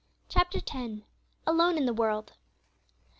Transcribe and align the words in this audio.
'"CHAPTER 0.29 0.57
XI. 0.67 1.03
ALONE 1.45 1.77
IN 1.77 1.85
THE 1.85 1.93
WORLD. 1.93 2.33